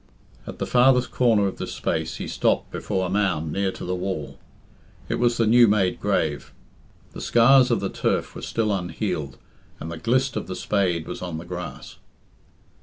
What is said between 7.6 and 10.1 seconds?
of the turf were still unhealed, and the